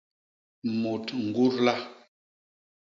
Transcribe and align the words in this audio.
Mut 0.81 1.05
ñgudla. 1.25 1.73